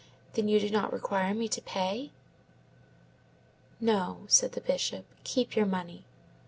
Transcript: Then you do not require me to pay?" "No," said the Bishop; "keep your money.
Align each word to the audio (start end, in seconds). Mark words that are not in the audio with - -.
Then 0.33 0.47
you 0.47 0.59
do 0.59 0.71
not 0.71 0.91
require 0.91 1.35
me 1.35 1.47
to 1.49 1.61
pay?" 1.61 2.09
"No," 3.79 4.23
said 4.25 4.53
the 4.53 4.61
Bishop; 4.61 5.05
"keep 5.23 5.55
your 5.55 5.67
money. 5.67 6.05